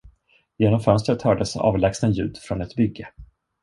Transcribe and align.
Genom 0.57 0.79
fönstret 0.79 1.21
hördes 1.25 1.57
avlägsna 1.57 2.09
ljud 2.09 2.37
från 2.37 2.61
ett 2.61 2.75
bygge. 2.75 3.07